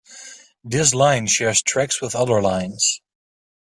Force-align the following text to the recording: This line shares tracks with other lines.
This 0.63 0.95
line 0.95 1.27
shares 1.27 1.61
tracks 1.61 2.01
with 2.01 2.15
other 2.15 2.41
lines. 2.41 3.01